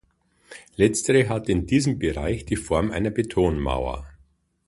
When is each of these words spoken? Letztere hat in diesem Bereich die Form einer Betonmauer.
Letztere 0.77 1.29
hat 1.29 1.47
in 1.47 1.67
diesem 1.67 1.99
Bereich 1.99 2.43
die 2.43 2.55
Form 2.55 2.89
einer 2.89 3.11
Betonmauer. 3.11 4.07